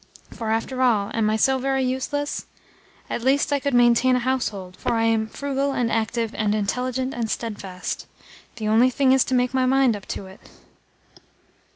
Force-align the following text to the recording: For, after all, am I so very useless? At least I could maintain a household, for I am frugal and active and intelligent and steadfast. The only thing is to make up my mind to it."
For, 0.31 0.49
after 0.49 0.81
all, 0.81 1.11
am 1.13 1.29
I 1.29 1.35
so 1.35 1.59
very 1.59 1.83
useless? 1.83 2.47
At 3.07 3.21
least 3.21 3.53
I 3.53 3.59
could 3.59 3.75
maintain 3.75 4.15
a 4.15 4.25
household, 4.25 4.75
for 4.77 4.93
I 4.93 5.03
am 5.03 5.27
frugal 5.27 5.73
and 5.73 5.91
active 5.91 6.33
and 6.33 6.55
intelligent 6.55 7.13
and 7.13 7.29
steadfast. 7.29 8.07
The 8.55 8.67
only 8.67 8.89
thing 8.89 9.11
is 9.11 9.23
to 9.25 9.35
make 9.35 9.51
up 9.51 9.53
my 9.53 9.67
mind 9.67 10.03
to 10.07 10.25
it." 10.25 10.39